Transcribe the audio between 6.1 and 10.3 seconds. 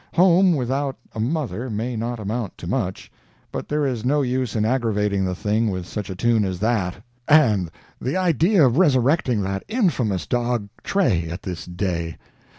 tune as that. And the idea of resurrecting that infamous